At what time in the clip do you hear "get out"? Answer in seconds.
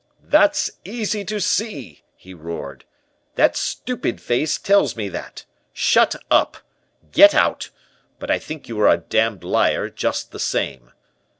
7.11-7.69